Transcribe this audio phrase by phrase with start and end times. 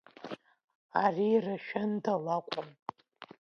[1.03, 2.69] Ари Рашәында лакәын.